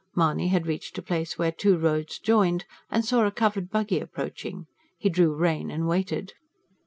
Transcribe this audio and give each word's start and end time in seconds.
Mahony 0.15 0.47
had 0.47 0.65
reached 0.65 0.97
a 0.97 1.01
place 1.03 1.37
where 1.37 1.51
two 1.51 1.77
roads 1.77 2.17
joined, 2.17 2.65
and 2.89 3.05
saw 3.05 3.23
a 3.23 3.29
covered 3.31 3.69
buggy 3.69 3.99
approaching. 3.99 4.65
He 4.97 5.09
drew 5.09 5.35
rein 5.35 5.69
and 5.69 5.87
waited. 5.87 6.33